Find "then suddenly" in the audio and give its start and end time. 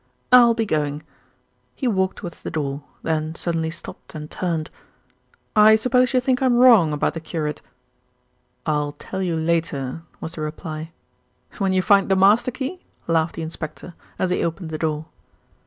3.03-3.69